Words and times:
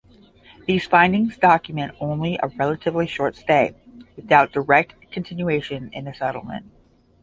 These 0.65 0.87
findings 0.87 1.37
document 1.37 1.91
only 1.99 2.39
a 2.41 2.47
relatively 2.57 3.05
short 3.05 3.35
stay, 3.35 3.75
without 4.15 4.51
direct 4.51 4.95
continuation 5.11 5.91
in 5.93 6.05
the 6.05 6.13
settlement. 6.15 6.65